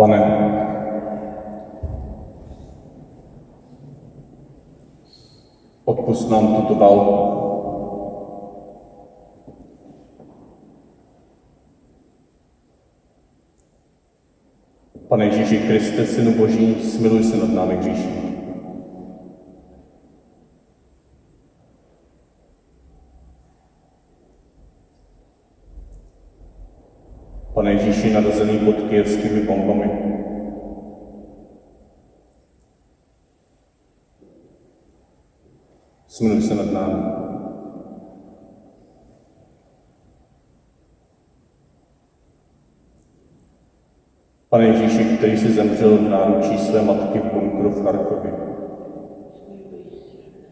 [0.00, 0.20] Pane,
[5.84, 7.12] odpust nám tuto válku.
[15.08, 18.30] Pane Ježíši Kriste, Synu Boží, smiluj se nad námi hříšní.
[27.54, 29.90] Pane Ježíši, narozený pod kijevskými bombami,
[36.20, 37.02] smiluj se nad námi.
[44.48, 48.32] Pane Ježíši, který si zemřel v náručí své matky v bunkru v Charkově,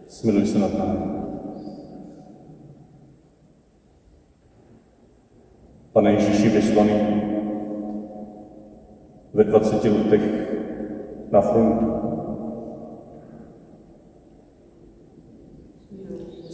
[0.06, 0.98] smiluj se nad námi.
[5.92, 7.22] Pane Ježíši, vyslaný
[9.34, 10.22] ve 20 letech
[11.30, 11.97] na frontu,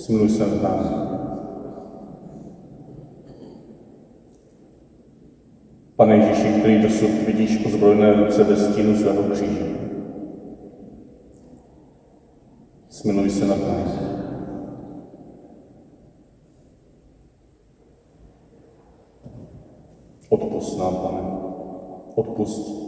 [0.08, 1.05] nad námi.
[5.96, 9.74] Pane Ježíši, který dosud vidíš ozbrojené ruce ve stínu svého kříže.
[12.88, 13.84] Smiluj se nad námi.
[20.28, 21.20] Odpust nám, pane.
[22.14, 22.84] Odpust.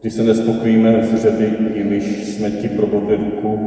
[0.00, 3.58] Když se nespokojíme s řady, jimiž jsme ti probodli ruku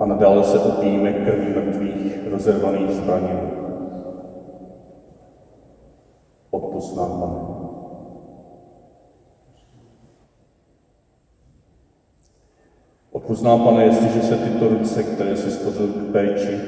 [0.00, 3.40] a nadále se opijíme krví mrtvých rozervaných zbraní.
[6.50, 7.56] Odpust nám, pane.
[13.12, 16.60] Odpust nám, pane, jestliže se tyto ruce, které si stvořil k péči,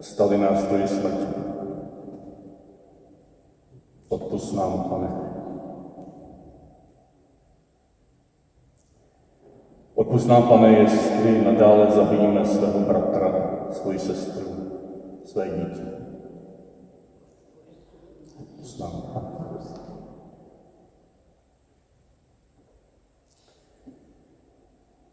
[0.00, 1.26] staly nástroji smrti.
[4.08, 5.25] Odpust nám, pane.
[10.16, 14.46] Odpust pane, jestli nadále zabijíme svého bratra, svoji sestru,
[15.24, 15.82] své dítě.
[18.40, 18.82] Odpust.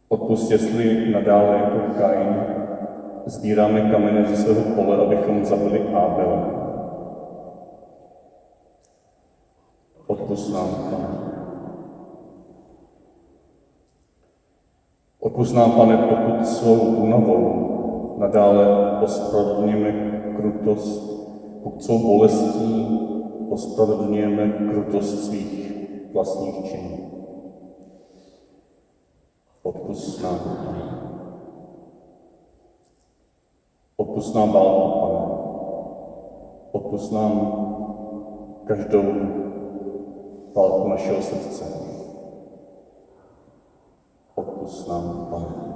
[0.08, 2.46] Odpust, jestli nadále jako Kain
[3.26, 6.48] sbíráme kameny ze svého pole, abychom zabili Ábela.
[10.08, 11.23] Odpust nám, pane.
[15.24, 17.44] Odpust pane, pokud svou únavou
[18.18, 18.66] nadále
[19.02, 19.92] ospravedlňujeme
[20.36, 21.00] krutost,
[21.64, 23.00] pokud svou bolestí
[23.50, 25.74] ospravedlňujeme krutost svých
[26.14, 26.98] vlastních činů.
[29.64, 30.84] Odpust nám, pane.
[33.98, 35.38] Odpust nám válku, pane.
[36.72, 37.64] Odpust nám
[38.66, 39.04] každou
[40.56, 41.83] válku našeho srdce.
[44.90, 45.74] Nám, pane.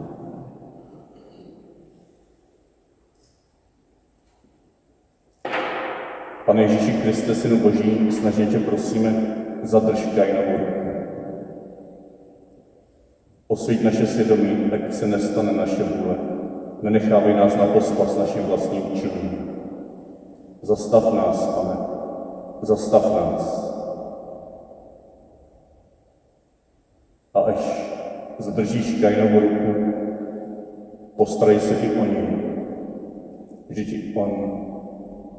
[6.62, 10.90] Ježíši Kriste, Synu Boží, snažně tě prosíme, zadrž Kainovu ruku.
[13.48, 16.16] Osvíť naše svědomí, ať se nestane naše vůle.
[16.82, 19.50] Nenechávej nás na pospas našim vlastním činům.
[20.62, 21.78] Zastav nás, pane.
[22.62, 23.74] Zastav nás.
[27.34, 27.87] A až
[28.38, 29.72] zadržíš Kainovu ruku,
[31.18, 32.28] postarej se i o ní.
[33.70, 34.32] Vždyť on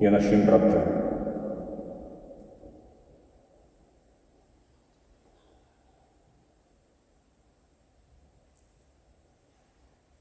[0.00, 0.98] je naším bratrem.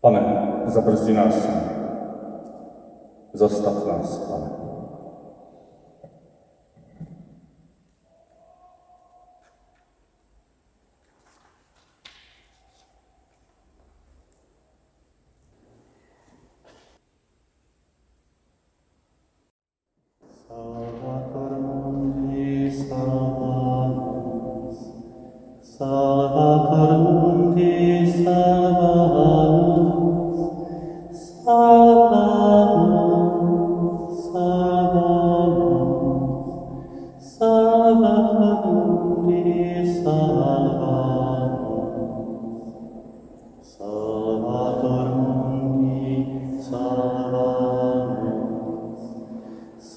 [0.02, 0.22] Pane,
[0.66, 1.50] zabrzdi nás.
[3.34, 4.77] Zastav nás, pane.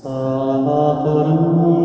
[0.02, 1.79] Sahagrum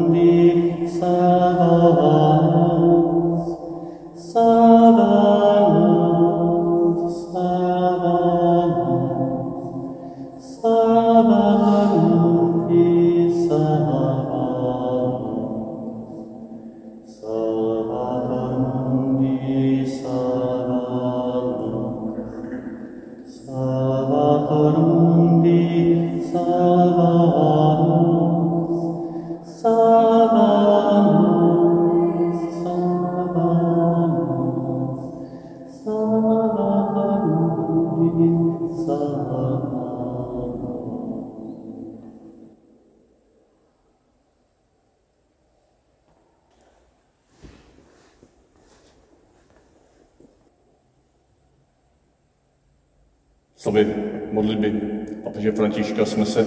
[55.25, 56.45] papeže Františka jsme se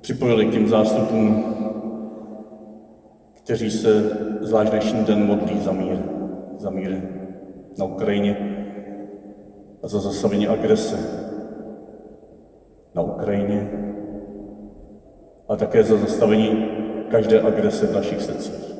[0.00, 1.44] připojili k těm zástupům,
[3.32, 4.10] kteří se
[4.40, 5.98] zvlášť dnešní den modlí za mír,
[6.58, 7.02] za mír
[7.78, 8.36] na Ukrajině
[9.82, 10.98] a za zastavení agrese
[12.94, 13.70] na Ukrajině
[15.48, 16.68] a také za zastavení
[17.10, 18.76] každé agrese v našich srdcích.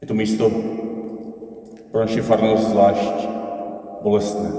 [0.00, 0.50] Je to místo
[1.90, 3.28] pro naši farnost zvlášť
[4.02, 4.50] bolestné.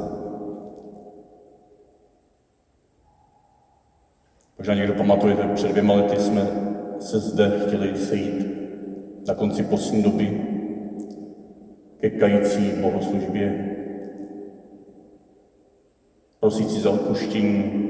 [4.58, 6.48] Možná někdo pamatujete, před dvěma lety jsme
[7.00, 8.48] se zde chtěli sejít
[9.28, 10.46] na konci postní doby
[12.00, 13.76] ke kající bohoslužbě,
[16.40, 17.90] prosící za odpuštění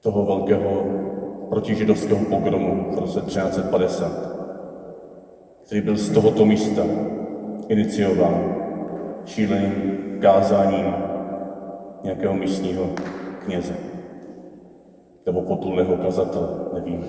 [0.00, 0.84] toho velkého
[1.48, 4.39] protižidovského pogromu v roce 1350,
[5.70, 6.82] který byl z tohoto místa
[7.68, 8.54] iniciován
[9.24, 10.94] šíleným kázáním
[12.02, 12.90] nějakého místního
[13.44, 13.74] kněze
[15.26, 17.04] nebo potulného kazatele, nevím.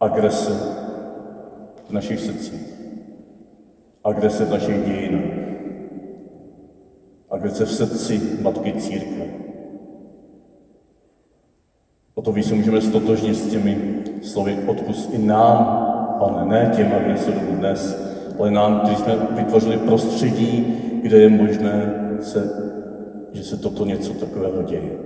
[0.00, 0.52] Agrese
[1.88, 2.74] v našich srdcích,
[4.04, 5.38] agrese v našich dějinách,
[7.30, 9.51] agrese v srdci Matky Církve.
[12.22, 15.86] To víc se můžeme stotožnit s těmi slovy odpust i nám,
[16.18, 18.02] pane, ne těm agresorům dnes,
[18.38, 22.50] ale nám, kteří jsme vytvořili prostředí, kde je možné, se,
[23.32, 24.98] že se toto něco takového děje.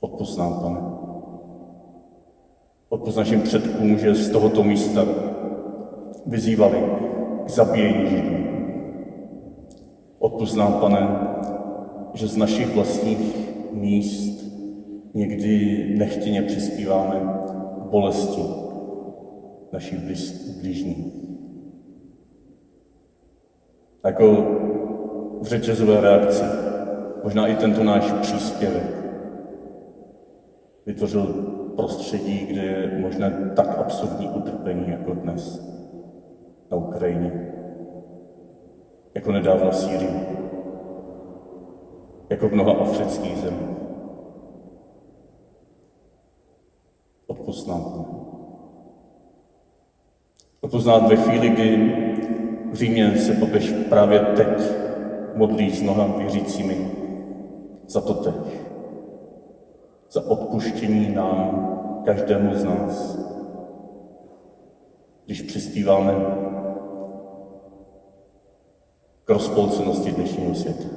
[0.00, 0.80] Odpust nám, pane.
[2.88, 5.04] Odpust našim předkům, že z tohoto místa
[6.26, 6.82] vyzývali
[7.46, 8.36] k zabíjení Židů.
[10.18, 11.08] Odpust nám, pane,
[12.14, 13.36] že z našich vlastních
[13.72, 14.47] míst
[15.14, 17.38] někdy nechtěně přispíváme
[17.90, 18.42] bolesti
[19.72, 19.98] našich
[20.60, 21.14] blížních.
[24.04, 24.46] Jako
[25.40, 26.44] v řetězové reakci,
[27.24, 28.98] možná i tento náš příspěvek
[30.86, 31.24] vytvořil
[31.76, 35.68] prostředí, kde je možné tak absurdní utrpení jako dnes
[36.70, 37.52] na Ukrajině,
[39.14, 40.20] jako nedávno v Sýrii,
[42.30, 43.77] jako v mnoha afrických zemích.
[47.48, 48.04] Odpust nám.
[50.60, 51.76] Odpust ve chvíli, kdy
[52.72, 54.48] v Římě se papež právě teď
[55.34, 56.90] modlí s mnoha věřícími
[57.86, 58.34] za to teď.
[60.10, 63.18] Za odpuštění nám, každému z nás.
[65.26, 66.14] Když přispíváme
[69.24, 70.88] k rozpolcenosti dnešního světa.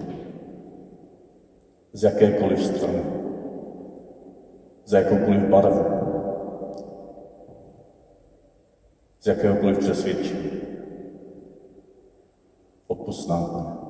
[1.93, 3.01] Z jakékoliv strany.
[4.85, 6.00] Z jakoukoliv barvu.
[9.21, 10.51] Z jakéhokoliv přesvědčení.
[12.87, 13.81] Odpust nám, Pane.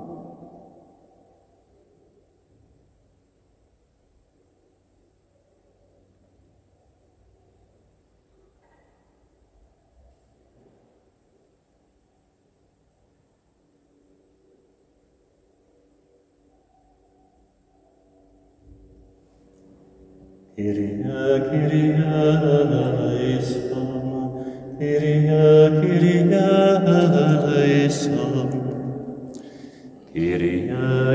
[20.55, 22.90] Kyrie, Kyrie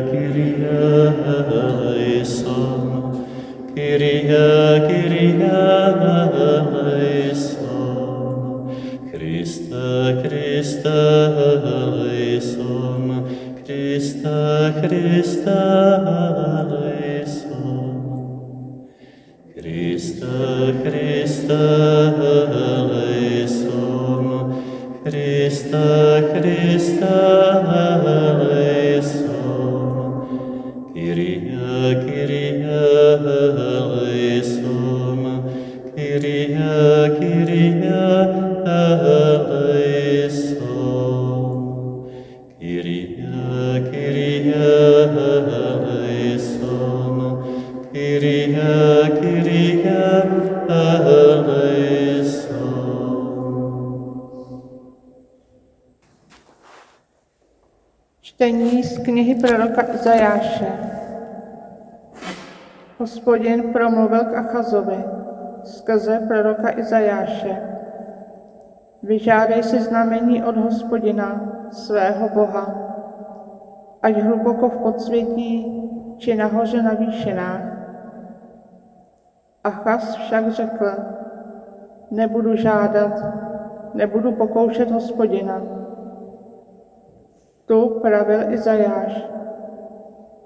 [0.06, 0.62] Kyrie
[1.34, 2.82] eleison,
[3.74, 4.30] Kyrie,
[4.86, 7.06] Kyrie eleison,
[9.10, 9.82] Christe,
[10.22, 10.86] Christe
[11.66, 13.02] eleison,
[13.64, 14.34] Christe,
[14.80, 15.58] Christe
[16.46, 17.16] eleison,
[19.54, 20.34] Christe,
[20.84, 21.50] Christe
[22.76, 24.24] eleison,
[25.04, 26.05] Christe,
[60.06, 60.70] Izajáše.
[62.98, 65.02] Hospodin promluvil k Achazovi
[65.66, 67.58] skrze proroka Izajáše.
[69.02, 71.42] Vyžádej si znamení od hospodina,
[71.74, 72.66] svého Boha,
[73.98, 75.52] ať hluboko v podsvětí,
[76.22, 77.64] či nahoře na výšinách.
[79.64, 80.90] Achaz však řekl,
[82.14, 83.26] nebudu žádat,
[83.94, 85.62] nebudu pokoušet hospodina.
[87.66, 89.36] Tu pravil Izajáš.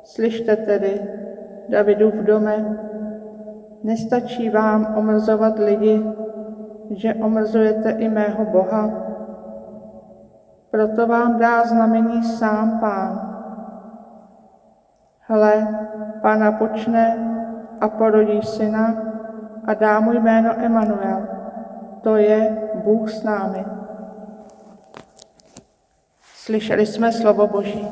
[0.04, 1.02] Slyšte tedy,
[1.68, 2.78] Davidův dome,
[3.82, 6.04] nestačí vám omrzovat lidi,
[6.90, 8.90] že omrzujete i mého Boha?
[10.70, 13.30] Proto vám dá znamení sám pán.
[15.20, 15.68] Hle,
[16.22, 17.36] pána počne
[17.80, 19.02] a porodí syna
[19.64, 21.28] a dá mu jméno Emanuel.
[22.02, 23.64] To je Bůh s námi.
[26.22, 27.88] Slyšeli jsme slovo Boží.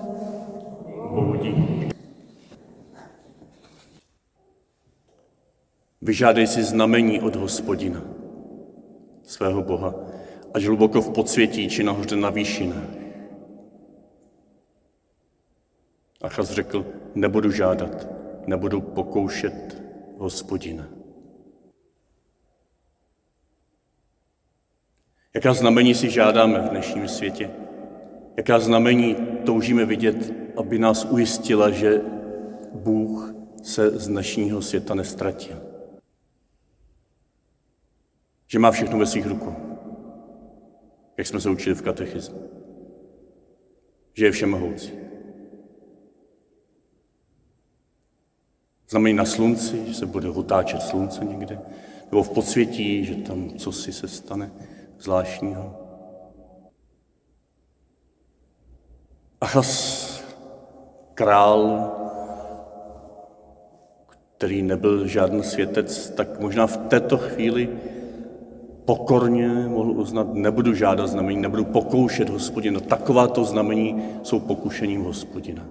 [1.14, 1.34] Bohu
[6.02, 8.02] Vyžádej si znamení od hospodina,
[9.22, 9.94] svého Boha,
[10.54, 12.90] ať hluboko v podsvětí či nahoře na výšinách.
[16.22, 18.08] Achaz řekl, nebudu žádat,
[18.46, 19.82] nebudu pokoušet
[20.18, 20.88] hospodina.
[25.34, 27.50] Jaká znamení si žádáme v dnešním světě?
[28.36, 32.00] Jaká znamení toužíme vidět, aby nás ujistila, že
[32.74, 35.67] Bůh se z dnešního světa nestratil?
[38.48, 39.54] Že má všechno ve svých rukou,
[41.16, 42.42] jak jsme se učili v katechismu.
[44.14, 44.92] Že je všemohoucí.
[48.88, 51.60] Znamení na slunci, že se bude otáčet slunce někde,
[52.10, 54.52] nebo v podsvětí, že tam cosi se stane
[54.98, 55.88] zvláštního.
[59.40, 60.24] Achas,
[61.14, 61.92] král,
[64.36, 67.68] který nebyl žádný světec, tak možná v této chvíli
[68.88, 72.80] pokorně mohl uznat, nebudu žádat znamení, nebudu pokoušet hospodina.
[72.80, 75.66] Takováto znamení jsou pokušením hospodina.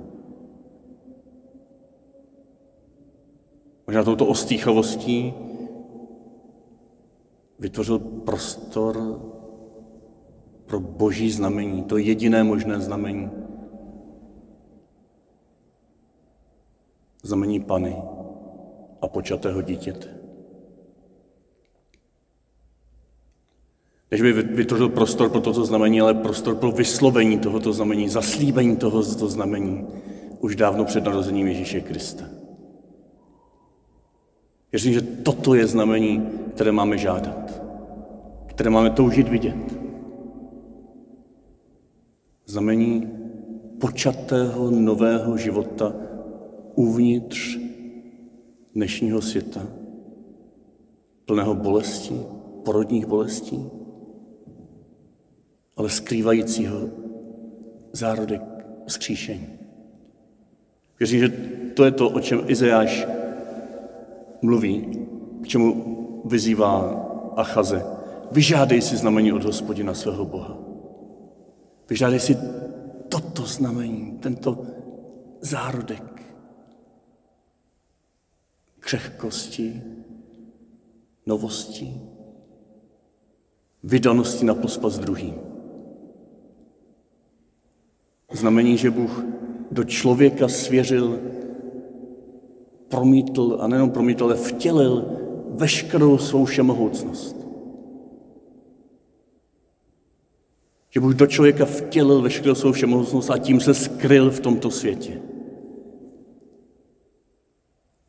[3.87, 5.33] Možná touto ostýchavostí
[7.59, 9.21] vytvořil prostor
[10.65, 13.29] pro boží znamení, to jediné možné znamení.
[17.23, 17.97] Znamení Pany
[19.01, 20.16] a počatého dítěte.
[24.11, 29.27] Než by vytvořil prostor pro toto znamení, ale prostor pro vyslovení tohoto znamení, zaslíbení tohoto
[29.27, 29.87] znamení
[30.39, 32.25] už dávno před narozením Ježíše Krista.
[34.71, 37.61] Věřím, že toto je znamení, které máme žádat,
[38.45, 39.77] které máme toužit vidět.
[42.45, 43.11] Znamení
[43.79, 45.93] počatého nového života
[46.75, 47.57] uvnitř
[48.75, 49.67] dnešního světa,
[51.25, 52.21] plného bolestí,
[52.65, 53.69] porodních bolestí,
[55.77, 56.89] ale skrývajícího
[57.93, 58.41] zárodek
[58.87, 59.47] vzkříšení.
[60.99, 61.29] Věřím, že
[61.73, 63.07] to je to, o čem Izajáš
[64.41, 65.07] mluví,
[65.43, 65.69] k čemu
[66.25, 67.05] vyzývá
[67.35, 67.85] Achaze.
[68.31, 70.57] Vyžádej si znamení od hospodina svého Boha.
[71.89, 72.37] Vyžádej si
[73.09, 74.65] toto znamení, tento
[75.41, 76.03] zárodek
[78.79, 79.81] křehkosti,
[81.25, 82.01] novosti,
[83.83, 85.46] vydanosti na pospas druhým.
[88.31, 89.23] Znamení, že Bůh
[89.71, 91.19] do člověka svěřil
[92.87, 95.05] promítl, a nejenom promítl, ale vtělil
[95.49, 97.47] veškerou svou všemohoucnost.
[100.89, 105.21] Že Bůh do člověka vtělil veškerou svou všemohoucnost a tím se skryl v tomto světě.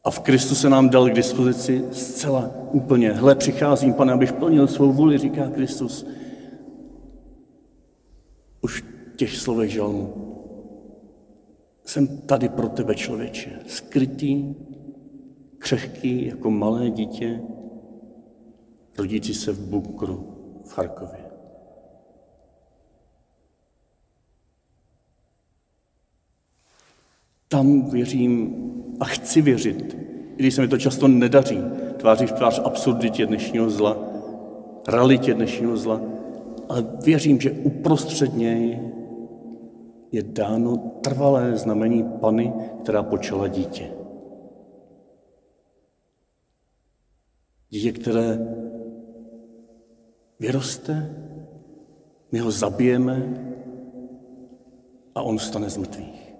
[0.04, 3.12] A v Kristu se nám dal k dispozici zcela úplně.
[3.12, 6.06] Hle, přicházím, pane, abych plnil svou vůli, říká Kristus.
[8.60, 8.84] Už
[9.18, 10.14] těch slovech žalmu.
[11.84, 14.54] Jsem tady pro tebe, člověče, skrytý,
[15.58, 17.40] křehký jako malé dítě,
[18.98, 20.34] rodící se v bunkru
[20.64, 21.24] v Charkově.
[27.48, 28.54] Tam věřím
[29.00, 29.96] a chci věřit,
[30.36, 31.58] i když se mi to často nedaří,
[31.96, 33.98] tváří v tvář absurditě dnešního zla,
[34.88, 36.00] realitě dnešního zla,
[36.68, 38.97] ale věřím, že uprostřed něj
[40.12, 43.90] je dáno trvalé znamení Pany, která počala dítě.
[47.70, 48.38] Dítě, které
[50.40, 51.14] vyroste,
[52.32, 53.44] my ho zabijeme
[55.14, 56.34] a on stane z mrtvých.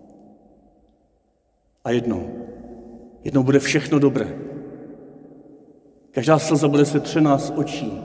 [1.85, 2.29] A jednou,
[3.25, 4.39] jednou bude všechno dobré.
[6.11, 8.03] Každá slza bude setřená z očí,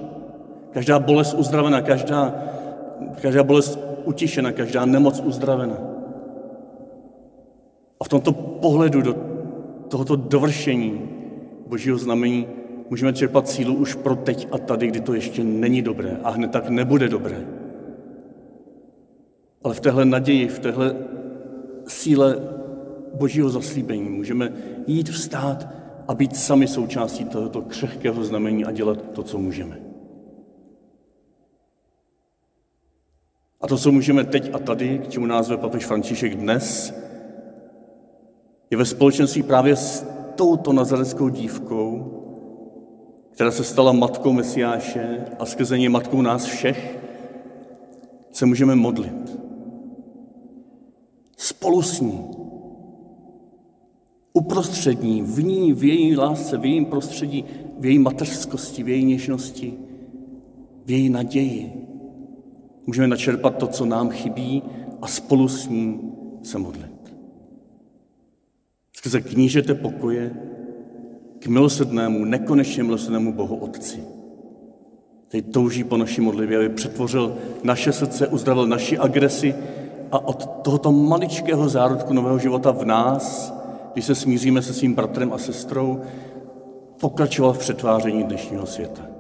[0.72, 2.36] každá bolest uzdravená, každá,
[3.22, 5.78] každá bolest utišena, každá nemoc uzdravena.
[8.00, 9.16] A v tomto pohledu do
[9.88, 11.02] tohoto dovršení
[11.68, 12.48] božího znamení
[12.90, 16.52] můžeme čerpat sílu už pro teď a tady, kdy to ještě není dobré a hned
[16.52, 17.48] tak nebude dobré.
[19.64, 20.96] Ale v téhle naději, v téhle
[21.88, 22.38] síle
[23.14, 24.54] božího zaslíbení můžeme
[24.88, 25.68] jít vstát
[26.08, 29.83] a být sami součástí tohoto křehkého znamení a dělat to, co můžeme.
[33.64, 36.94] A to, co můžeme teď a tady, k čemu názve papež František dnes,
[38.70, 42.20] je ve společenství právě s touto nazareckou dívkou,
[43.32, 47.00] která se stala matkou Mesiáše a skrze ní matkou nás všech,
[48.32, 49.40] se můžeme modlit.
[51.38, 52.30] Spolu s ní.
[54.34, 57.46] Uprostřední, v ní, v její lásce, v jejím prostředí,
[57.80, 59.74] v její mateřskosti, v její něžnosti,
[60.86, 61.84] v její naději.
[62.86, 64.64] Můžeme načerpat to, co nám chybí
[65.02, 66.12] a spolu s ní
[66.44, 67.16] se modlit.
[68.94, 70.34] Skrze knížete pokoje
[71.40, 74.04] k milosrdnému, nekonečně milosrdnému Bohu Otci.
[75.28, 79.56] Teď touží po naší modlitbě, aby přetvořil naše srdce, uzdravil naši agresi
[80.12, 83.54] a od tohoto maličkého zárodku nového života v nás,
[83.94, 86.02] když se smíříme se svým bratrem a sestrou,
[87.00, 89.13] pokračoval v přetváření dnešního světa.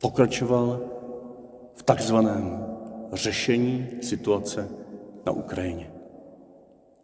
[0.00, 0.80] Pokračoval
[1.74, 2.66] v takzvaném
[3.12, 4.68] řešení situace
[5.26, 5.90] na Ukrajině.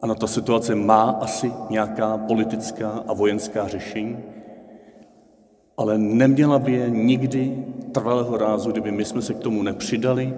[0.01, 4.17] Ano, ta situace má asi nějaká politická a vojenská řešení,
[5.77, 10.33] ale neměla by je nikdy trvalého rázu, kdyby my jsme se k tomu nepřidali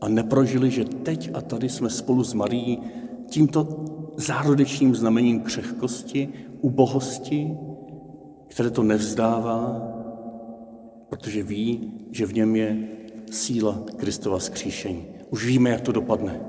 [0.00, 2.82] a neprožili, že teď a tady jsme spolu s Marií
[3.30, 3.84] tímto
[4.16, 6.28] zárodečním znamením křehkosti,
[6.60, 7.56] ubohosti,
[8.46, 9.92] které to nevzdává,
[11.08, 12.88] protože ví, že v něm je
[13.30, 15.06] síla Kristova skříšení.
[15.30, 16.40] Už víme, jak to dopadne.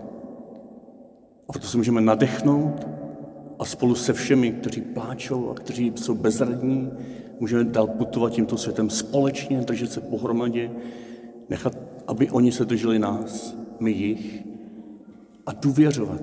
[1.48, 2.88] A proto se můžeme nadechnout
[3.60, 6.92] a spolu se všemi, kteří pláčou a kteří jsou bezradní,
[7.40, 10.72] můžeme dál putovat tímto světem společně, držet se pohromadě,
[11.50, 14.44] nechat, aby oni se drželi nás, my jich,
[15.46, 16.22] a důvěřovat,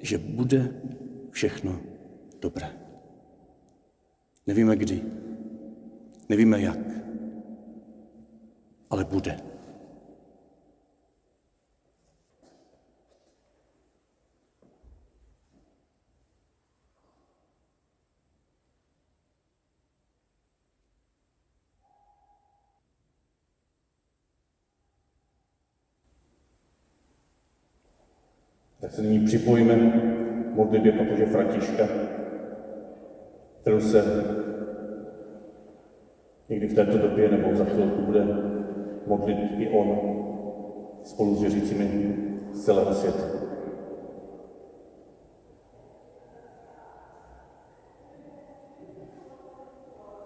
[0.00, 0.74] že bude
[1.30, 1.78] všechno
[2.40, 2.70] dobré.
[4.46, 5.02] Nevíme kdy,
[6.28, 6.78] nevíme jak,
[8.90, 9.36] ale bude.
[28.80, 29.76] Tak se nyní připojíme
[30.54, 31.88] modlitbě papeže Františka,
[33.60, 34.04] kterou se
[36.48, 38.49] někdy v této době nebo za chvilku bude
[39.10, 39.88] modlit i on
[41.02, 42.16] spolu s věřícími
[42.52, 43.24] z celého světa.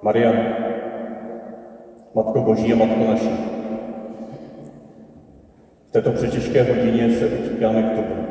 [0.03, 0.33] Maria,
[2.15, 3.31] Matko Boží a Matko naší,
[5.89, 8.25] v této přetěžké hodině se utíkáme k Tobě.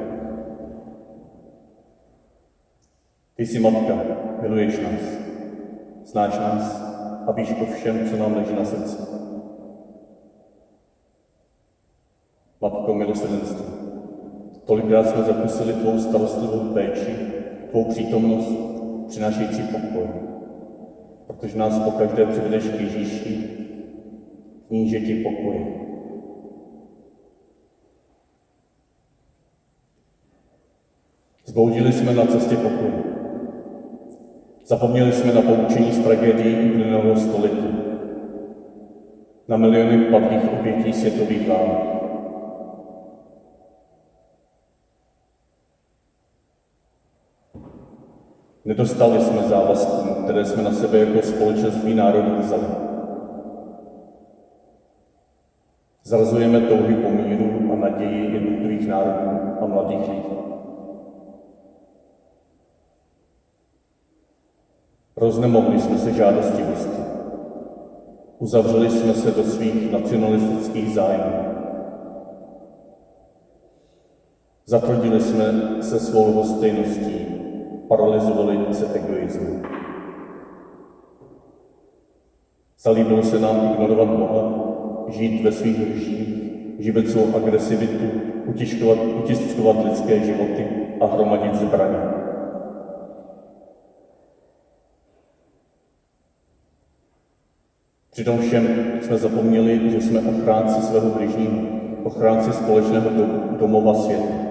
[3.35, 4.01] Ty jsi matka,
[4.41, 5.01] miluješ nás,
[6.05, 6.81] znáš nás
[7.27, 9.22] a víš o všem, co nám leží na srdci.
[13.13, 13.65] Milosrdenství,
[14.65, 17.15] tolikrát jsme zapustili tvou starostlivou péči,
[17.69, 18.53] tvou přítomnost,
[19.07, 20.07] přinášející pokoj,
[21.27, 23.49] protože nás pokaždé přivedeš k Ježíši,
[24.69, 25.65] níže ti pokoj.
[31.45, 33.03] Zboudili jsme na cestě pokoje.
[34.65, 37.67] Zapomněli jsme na poučení z tragédií uplynulého století,
[39.47, 42.02] na miliony padlých obětí světových válek.
[48.65, 52.63] Nedostali jsme závazkům, které jsme na sebe jako společenství národů vzali.
[56.03, 60.33] Zrazujeme touhy po míru a naději jednotlivých národů a mladých lidí.
[65.17, 67.01] Roznemohli jsme se žádostivosti.
[68.39, 71.43] Uzavřeli jsme se do svých nacionalistických zájmů.
[74.65, 75.43] Zatvrdili jsme
[75.81, 77.22] se svou lhostejností,
[77.97, 79.61] paralizovali se egoismu.
[82.79, 84.63] Zalíbilo se nám ignorovat Boha,
[85.07, 86.27] žít ve svých lžích,
[86.79, 88.05] živit svou agresivitu,
[88.45, 90.67] utiskovat lidské životy
[91.01, 91.97] a hromadit zbraně.
[98.11, 98.67] Přitom všem
[99.01, 101.57] jsme zapomněli, že jsme ochránci svého bližního,
[102.03, 103.09] ochránci společného
[103.59, 104.42] domova světa.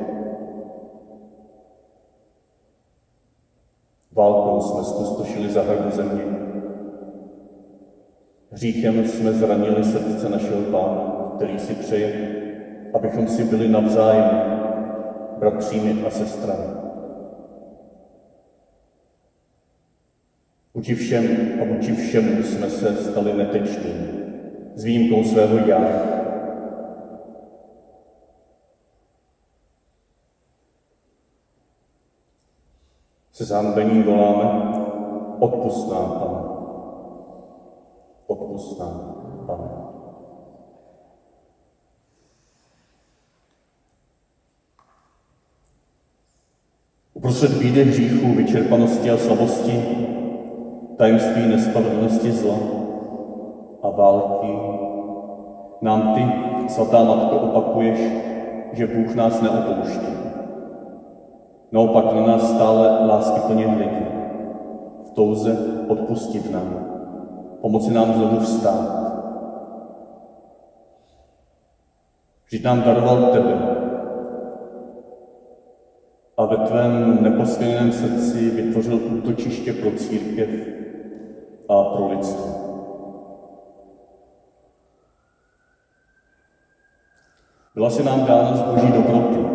[4.60, 6.22] Jsme zpustošili zahradu země.
[8.50, 12.28] Hříchem jsme zranili srdce našeho Pána, který si přeje,
[12.94, 14.52] abychom si byli navzájem
[15.38, 16.64] bratřími a sestrami.
[20.74, 21.24] Vůči všem
[21.60, 23.94] a vůči všemu jsme se stali neteční,
[24.74, 26.11] s výjimkou svého já.
[33.52, 34.72] Se zámbením voláme,
[35.38, 36.40] odpust nám, Pane.
[38.26, 39.14] Odpust nám,
[39.46, 39.68] Pane.
[47.14, 49.82] Uprostřed bídy hříchů, vyčerpanosti a slabosti,
[50.96, 52.56] tajemství nespravedlnosti zla
[53.82, 54.58] a války,
[55.80, 56.24] nám ty,
[56.72, 58.00] svatá Matko, opakuješ,
[58.72, 60.21] že Bůh nás neopouští.
[61.72, 64.06] Naopak na nás stále lásky plně hledí.
[65.04, 65.56] V touze
[65.88, 66.86] odpustit nám,
[67.60, 69.02] pomoci nám znovu vstát.
[72.46, 73.82] Vždyť nám daroval tebe,
[76.36, 80.48] a ve tvém neposvěněném srdci vytvořil útočiště pro církev
[81.68, 82.62] a pro lidstvo.
[87.74, 89.51] Byla si nám dána z boží dobroty,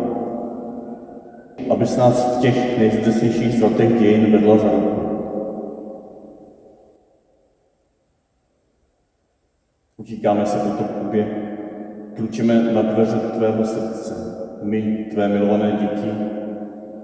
[1.78, 5.00] abys nás v těch nejzdesnějších zlatých dějin vedla za ruku.
[9.96, 11.26] Utíkáme se po tobě,
[12.16, 14.14] klučíme na dveře tvého srdce,
[14.62, 16.12] my, tvé milované děti,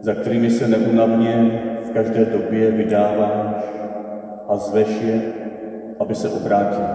[0.01, 3.65] za kterými se neunavně v každé době vydáváš
[4.49, 5.33] a zveš je,
[6.01, 6.89] aby se obrátili.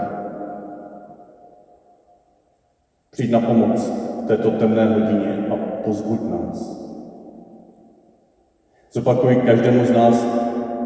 [3.11, 3.89] Přijď na pomoc
[4.23, 6.88] v této temné hodině a pozbuď nás.
[8.91, 10.25] Zopakuj každému z nás,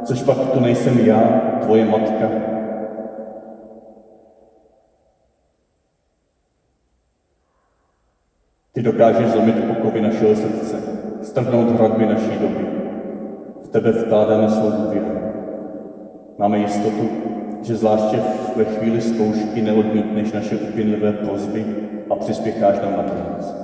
[0.04, 1.22] což pak to nejsem já,
[1.62, 2.30] tvoje matka.
[8.72, 10.76] Ty dokážeš zlomit okovy našeho srdce,
[11.22, 12.68] strhnout hradby naší doby.
[13.63, 15.20] V tebe vkládáme svou důvěru.
[16.38, 17.10] Máme jistotu,
[17.62, 18.20] že zvláště
[18.56, 21.66] ve chvíli zkoušky neodmítneš naše upinlivé prozby
[22.10, 23.62] a přispěcháš nám na pomoc.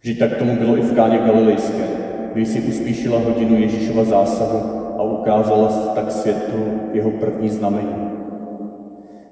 [0.00, 1.84] Vždyť tak tomu bylo i v Káně Galilejské,
[2.32, 4.58] když si uspíšila hodinu Ježíšova zásahu
[4.98, 8.10] a ukázala tak světu jeho první znamení.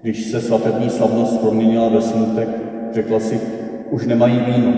[0.03, 2.49] Když se svatební slavnost proměnila ve smutek,
[2.93, 3.41] řekla si,
[3.91, 4.73] už nemají víno.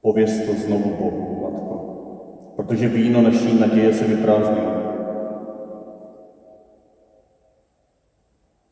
[0.00, 1.76] Pověz to znovu Bohu, Matko,
[2.56, 4.72] protože víno naší naděje se vyprázdnilo.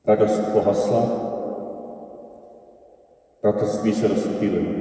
[0.07, 1.24] Radost pohasla,
[3.45, 4.73] bratrství se rozptýlilo.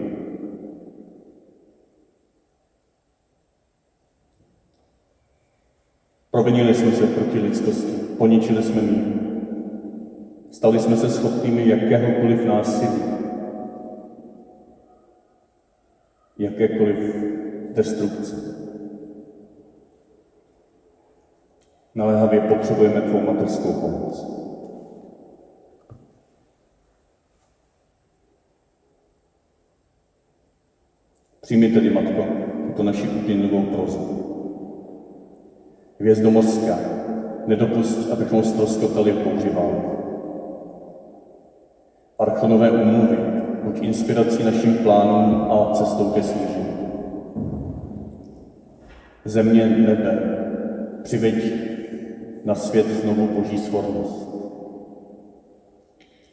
[6.32, 9.04] Provinili jsme se proti lidskosti, poničili jsme mír.
[10.52, 13.04] Stali jsme se schopnými jakéhokoliv násilí,
[16.38, 17.15] jakékoliv
[17.73, 18.36] destrukce.
[21.95, 24.43] Naléhavě potřebujeme tvou mateřskou pomoc.
[31.43, 32.25] Přijmi tedy, Matko,
[32.67, 34.23] tuto naši upínlivou prozbu.
[35.99, 36.79] Hvězdomorská,
[37.47, 39.88] nedopust, abychom ztroskotali v bouři války.
[42.19, 43.17] Archonové umluvy,
[43.63, 46.77] buď inspirací našim plánům a cestou ke smíření.
[49.25, 50.19] Země, nebe,
[51.03, 51.36] přiveď
[52.45, 54.29] na svět znovu boží svornost.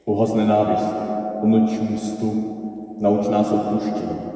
[0.05, 0.95] Uhaz nenávist,
[1.43, 2.57] umlč ústu,
[3.01, 4.30] nauč nás odpuštění.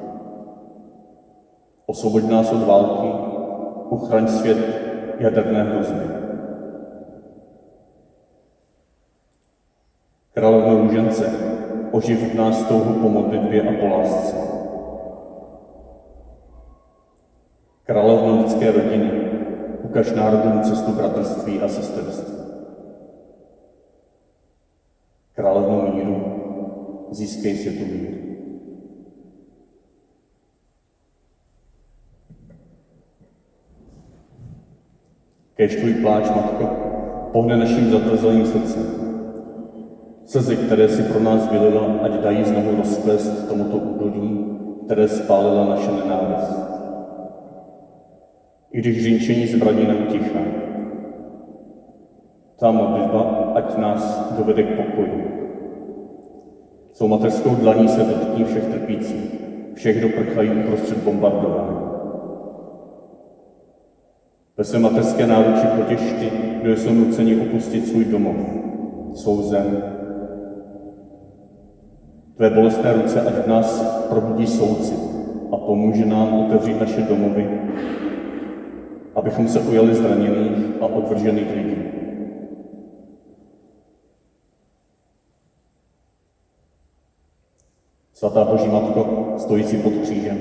[1.94, 3.08] Osvoboď nás od války,
[3.88, 4.58] uchraň svět
[5.18, 6.04] jaderné hrozby.
[10.32, 11.32] Královno růžence,
[11.92, 14.36] oživ v nás touhu po modlitbě a po lásce.
[17.86, 19.10] Královno lidské rodiny,
[19.82, 22.34] ukaž národům cestu bratrství a sesterství.
[25.34, 26.24] Královno míru,
[27.10, 28.23] získej světu mír.
[35.56, 36.68] Kež tvůj pláč, Matko,
[37.32, 39.04] pohne naším zatvrzelým srdcem,
[40.26, 44.46] Slzy, které si pro nás vylila, ať dají znovu rozkvést tomuto údolí,
[44.84, 46.64] které spálila naše nenávist.
[48.72, 50.40] I když řinčení zbraní neutichá.
[52.60, 53.20] Ta modlitba,
[53.54, 55.24] ať nás dovede k pokoji.
[56.92, 59.40] Svou mateřskou dlaní se dotkní všech trpících.
[59.74, 61.93] všech, kdo prchají uprostřed bombardování.
[64.56, 66.30] Ve své mateřské náruči potěš ty,
[66.62, 68.36] kdo jsou nuceni opustit svůj domov,
[69.14, 69.82] svou zem.
[72.36, 74.98] Tvé bolestné ruce ať v nás probudí soucit
[75.52, 77.60] a pomůže nám otevřít naše domovy,
[79.14, 81.76] abychom se ujali zraněných a odvržených lidí.
[88.12, 90.38] Svatá Boží Matko, stojící pod křížem,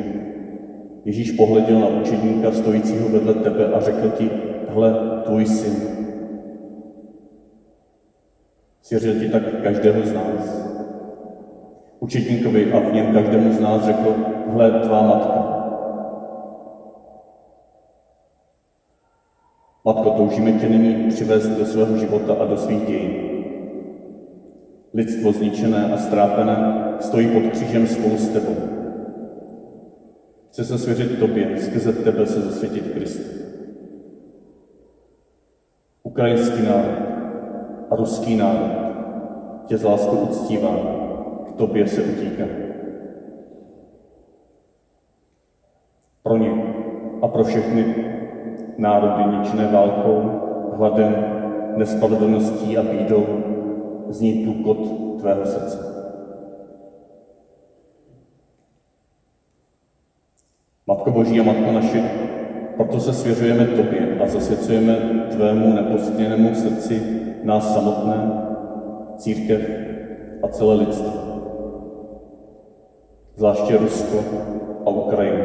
[1.05, 4.29] Ježíš pohleděl na učedníka stojícího vedle tebe a řekl ti,
[4.69, 4.93] hle,
[5.25, 5.73] tvůj syn.
[8.81, 10.69] Svěřil ti tak každého z nás.
[11.99, 14.15] Učedníkovi a v něm každému z nás řekl,
[14.47, 15.53] hle, tvá matka.
[19.85, 23.13] Matko, toužíme tě nyní přivést do svého života a do svých dějin.
[24.93, 28.72] Lidstvo zničené a strápené stojí pod křížem spolu s tebou.
[30.53, 33.23] Chce se svěřit tobě, skrze tebe se zasvětit Kristu.
[36.03, 36.97] Ukrajinský národ
[37.89, 38.71] a ruský národ
[39.65, 40.77] tě z láskou uctívá,
[41.47, 42.43] k tobě se utíká.
[46.23, 46.75] Pro ně
[47.21, 47.95] a pro všechny
[48.77, 50.31] národy ničené válkou,
[50.77, 51.15] hladem,
[51.77, 53.25] nespravedlností a bídou
[54.09, 54.77] zní důkot
[55.19, 55.93] tvého srdce.
[60.87, 62.03] Matko Boží a Matko naše,
[62.75, 64.95] proto se svěřujeme Tobě a zasvěcujeme
[65.31, 67.01] Tvému nepostěnému srdci
[67.43, 68.31] nás samotné,
[69.17, 69.61] církev
[70.43, 71.11] a celé lidstvo.
[73.35, 74.23] Zvláště Rusko
[74.85, 75.43] a Ukrajinu.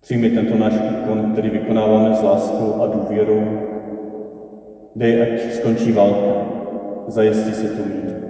[0.00, 3.44] Přijmi tento náš úkon, který vykonáváme s láskou a důvěrou.
[4.96, 6.46] Dej, ať skončí válka,
[7.06, 8.25] zajistí se tu mír.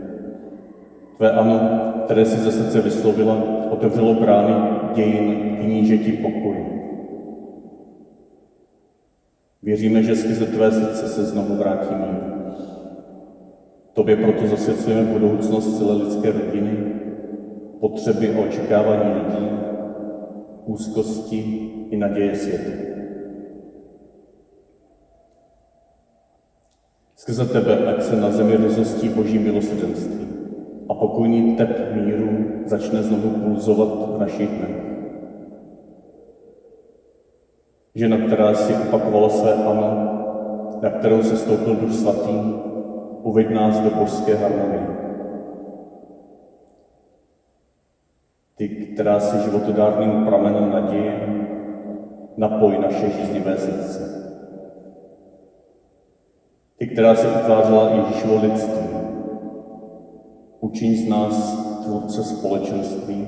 [1.16, 1.60] Tvé ano,
[2.04, 4.54] které si ze srdce vyslovila, otevřelo brány
[4.94, 6.66] dějin knížeti pokoji.
[9.62, 12.36] Věříme, že skrze tvé srdce se znovu vrátí mír.
[13.92, 16.94] Tobě proto zasvěcujeme budoucnost celé lidské rodiny,
[17.80, 19.50] potřeby a očekávání lidí,
[20.64, 22.70] úzkosti i naděje světa.
[27.16, 30.35] Skrze tebe, ať se na zemi rozostí boží milosrdenství
[30.88, 32.28] a pokojný tep míru
[32.64, 34.86] začne znovu pulzovat v našich dnech.
[37.94, 40.12] Žena, která si opakovala své ano,
[40.82, 42.54] na kterou se stoupil Duch Svatý,
[43.22, 44.86] uveď nás do božské harmonie.
[48.56, 51.46] Ty, která si životodárným pramenem naděje,
[52.36, 54.16] napoj naše žíznivé srdce.
[56.78, 58.85] Ty, která se utvářela Ježíšovo lidství,
[60.60, 63.26] Učiň z nás tvůrce společenství.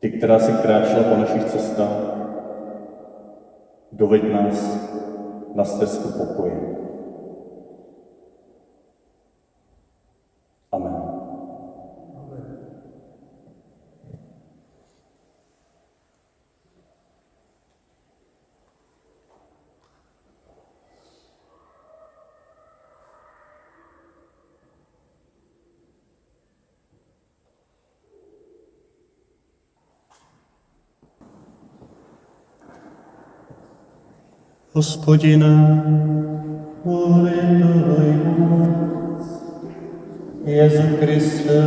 [0.00, 2.14] Ty, která si kráčela po našich cestách,
[3.92, 4.78] doveď nás
[5.54, 6.83] na stezku pokoje.
[34.74, 35.54] Hospodine,
[36.84, 39.26] ulituj nás.
[40.44, 41.62] Jezu Kriste,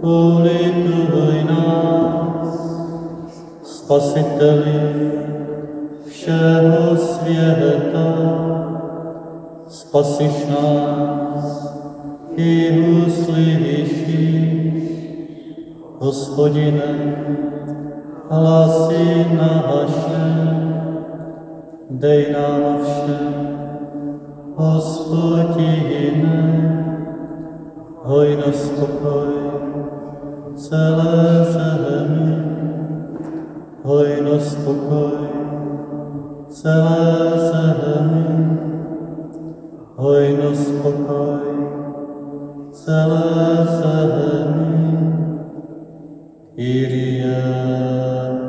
[0.00, 2.56] ulituj nás.
[3.62, 4.80] Spasiteli
[6.08, 8.08] všeho světa,
[9.68, 11.76] spasiš nás
[12.36, 14.04] i uslyšíš.
[15.98, 17.14] Hospodine,
[18.30, 20.59] hlasy naše,
[21.90, 23.18] Дай нам все,
[24.56, 26.70] Господи, и не,
[28.04, 29.34] Ой, наступай,
[30.56, 32.36] цела земли,
[33.82, 35.30] Ой, наступай,
[36.48, 38.58] цела земли,
[39.98, 41.50] Ой, наступай,
[42.72, 45.00] цела земли,
[46.56, 48.39] Ирия.